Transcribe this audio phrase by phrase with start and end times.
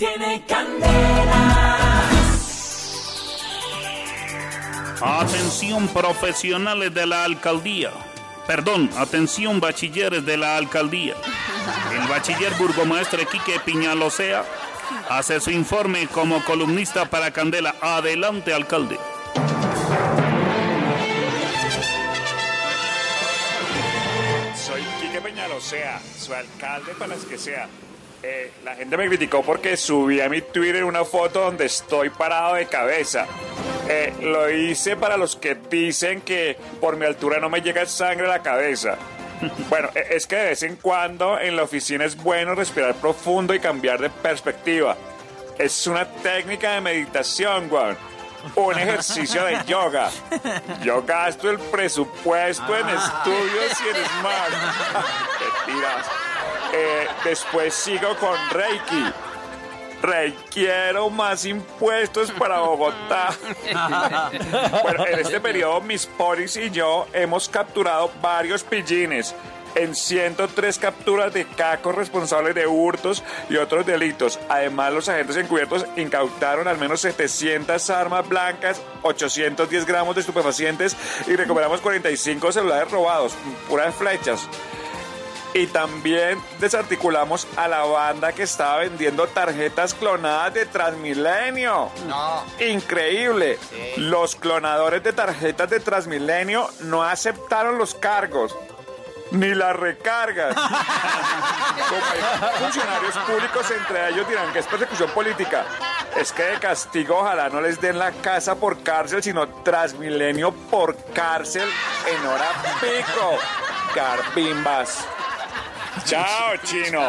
[0.00, 2.08] Tiene candela.
[5.02, 7.90] Atención profesionales de la alcaldía.
[8.46, 11.16] Perdón, atención bachilleres de la alcaldía.
[11.92, 14.42] El bachiller burgomaestre Quique Piñalosea
[15.10, 17.74] hace su informe como columnista para Candela.
[17.82, 18.98] Adelante, alcalde.
[24.56, 27.68] Soy Quique Peñalosea, su alcalde para las que sea.
[28.22, 32.54] Eh, la gente me criticó porque subí a mi Twitter una foto donde estoy parado
[32.54, 33.26] de cabeza.
[33.88, 38.26] Eh, lo hice para los que dicen que por mi altura no me llega sangre
[38.26, 38.96] a la cabeza.
[39.70, 43.54] Bueno, eh, es que de vez en cuando en la oficina es bueno respirar profundo
[43.54, 44.94] y cambiar de perspectiva.
[45.58, 47.96] Es una técnica de meditación, weón.
[48.54, 50.10] Un ejercicio de yoga.
[50.82, 54.52] Yo gasto el presupuesto en estudios y en Smart.
[55.66, 56.06] Mentiras.
[56.72, 59.12] Eh, después sigo con Reiki.
[60.02, 63.34] Requiero más impuestos para Bogotá.
[64.82, 69.34] bueno, en este periodo mis polis y yo hemos capturado varios pillines
[69.74, 74.38] en 103 capturas de cacos responsables de hurtos y otros delitos.
[74.48, 81.36] Además, los agentes encubiertos incautaron al menos 700 armas blancas, 810 gramos de estupefacientes y
[81.36, 83.34] recuperamos 45 celulares robados,
[83.68, 84.48] puras flechas.
[85.52, 91.90] Y también desarticulamos a la banda que estaba vendiendo tarjetas clonadas de Transmilenio.
[92.06, 92.44] No.
[92.60, 93.58] Increíble.
[93.96, 98.56] Los clonadores de tarjetas de Transmilenio no aceptaron los cargos.
[99.32, 100.54] Ni las recargas.
[101.88, 105.64] Como hay funcionarios públicos, entre ellos dirán que es persecución política.
[106.16, 110.96] Es que de castigo ojalá no les den la casa por cárcel, sino Transmilenio por
[111.12, 111.68] cárcel
[112.06, 113.38] en hora pico.
[113.94, 115.06] Carpimbas.
[116.04, 117.00] Chao, chino.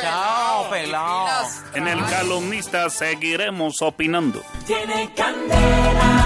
[0.00, 1.48] Chao, pelado.
[1.74, 4.42] En el calumnista seguiremos opinando.
[4.66, 6.19] Tiene candela.